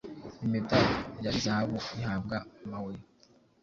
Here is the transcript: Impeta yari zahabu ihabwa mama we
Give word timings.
Impeta 0.43 0.77
yari 1.23 1.39
zahabu 1.45 1.77
ihabwa 1.99 2.37
mama 2.61 2.79
we 2.85 2.93